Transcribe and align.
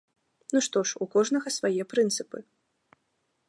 Ну 0.55 0.61
што 0.67 0.83
ж, 0.91 0.95
у 1.05 1.07
кожнага 1.15 1.53
свае 1.59 1.83
прынцыпы. 1.95 2.39